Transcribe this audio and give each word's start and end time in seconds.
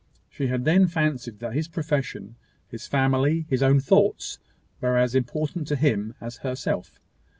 She 0.31 0.47
had 0.47 0.65
then 0.65 0.87
fancied 0.87 1.37
that 1.41 1.53
his 1.53 1.67
profession, 1.67 2.35
his 2.67 2.87
family, 2.87 3.45
his 3.51 3.61
own 3.61 3.79
thoughts, 3.79 4.39
were 4.79 4.97
as 4.97 5.13
important 5.13 5.67
to 5.67 5.75
him 5.75 6.15
as 6.19 6.37
herself. 6.37 6.99